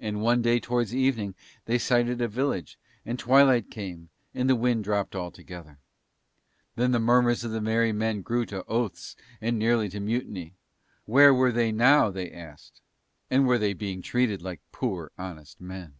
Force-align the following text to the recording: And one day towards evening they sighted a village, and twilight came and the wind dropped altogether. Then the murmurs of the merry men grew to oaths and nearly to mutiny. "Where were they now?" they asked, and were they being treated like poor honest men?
And 0.00 0.22
one 0.22 0.42
day 0.42 0.58
towards 0.58 0.92
evening 0.92 1.36
they 1.66 1.78
sighted 1.78 2.20
a 2.20 2.26
village, 2.26 2.76
and 3.04 3.16
twilight 3.16 3.70
came 3.70 4.08
and 4.34 4.50
the 4.50 4.56
wind 4.56 4.82
dropped 4.82 5.14
altogether. 5.14 5.78
Then 6.74 6.90
the 6.90 6.98
murmurs 6.98 7.44
of 7.44 7.52
the 7.52 7.60
merry 7.60 7.92
men 7.92 8.22
grew 8.22 8.44
to 8.46 8.64
oaths 8.64 9.14
and 9.40 9.56
nearly 9.56 9.88
to 9.90 10.00
mutiny. 10.00 10.54
"Where 11.04 11.32
were 11.32 11.52
they 11.52 11.70
now?" 11.70 12.10
they 12.10 12.28
asked, 12.32 12.80
and 13.30 13.46
were 13.46 13.56
they 13.56 13.72
being 13.72 14.02
treated 14.02 14.42
like 14.42 14.62
poor 14.72 15.12
honest 15.16 15.60
men? 15.60 15.94